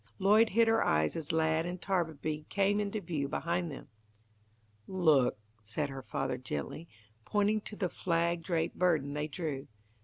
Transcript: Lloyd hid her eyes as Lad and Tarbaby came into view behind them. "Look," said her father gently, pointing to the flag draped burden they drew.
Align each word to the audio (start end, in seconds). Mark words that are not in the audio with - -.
Lloyd 0.17 0.49
hid 0.49 0.67
her 0.67 0.83
eyes 0.83 1.15
as 1.15 1.31
Lad 1.31 1.63
and 1.67 1.79
Tarbaby 1.79 2.47
came 2.49 2.79
into 2.79 2.99
view 2.99 3.27
behind 3.29 3.69
them. 3.71 3.87
"Look," 4.87 5.37
said 5.61 5.89
her 5.89 6.01
father 6.01 6.39
gently, 6.39 6.87
pointing 7.23 7.61
to 7.61 7.75
the 7.75 7.87
flag 7.87 8.41
draped 8.41 8.79
burden 8.79 9.13
they 9.13 9.27
drew. 9.27 9.67